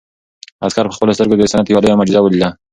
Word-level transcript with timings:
عسکر 0.65 0.85
په 0.87 0.95
خپلو 0.97 1.15
سترګو 1.17 1.35
د 1.37 1.41
انسانیت 1.43 1.67
یو 1.69 1.83
لویه 1.83 1.97
معجزه 1.99 2.19
ولیده. 2.21 2.49